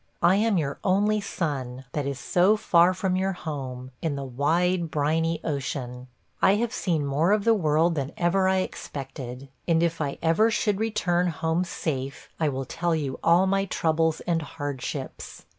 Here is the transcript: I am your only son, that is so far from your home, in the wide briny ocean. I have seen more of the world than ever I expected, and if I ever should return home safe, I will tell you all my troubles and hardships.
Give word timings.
I 0.23 0.37
am 0.37 0.57
your 0.57 0.79
only 0.83 1.21
son, 1.21 1.85
that 1.91 2.07
is 2.07 2.17
so 2.19 2.57
far 2.57 2.91
from 2.91 3.15
your 3.15 3.33
home, 3.33 3.91
in 4.01 4.15
the 4.15 4.23
wide 4.23 4.89
briny 4.89 5.39
ocean. 5.43 6.07
I 6.41 6.55
have 6.55 6.73
seen 6.73 7.05
more 7.05 7.31
of 7.31 7.43
the 7.43 7.53
world 7.53 7.93
than 7.93 8.11
ever 8.17 8.47
I 8.49 8.61
expected, 8.61 9.47
and 9.67 9.83
if 9.83 10.01
I 10.01 10.17
ever 10.19 10.49
should 10.49 10.79
return 10.79 11.27
home 11.27 11.63
safe, 11.63 12.29
I 12.39 12.49
will 12.49 12.65
tell 12.65 12.95
you 12.95 13.19
all 13.23 13.45
my 13.45 13.65
troubles 13.65 14.21
and 14.21 14.41
hardships. 14.41 15.45